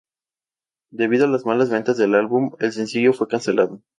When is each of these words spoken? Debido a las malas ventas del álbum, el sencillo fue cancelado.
Debido 0.89 1.25
a 1.25 1.27
las 1.27 1.45
malas 1.45 1.69
ventas 1.69 1.95
del 1.95 2.15
álbum, 2.15 2.53
el 2.59 2.71
sencillo 2.71 3.13
fue 3.13 3.27
cancelado. 3.27 3.83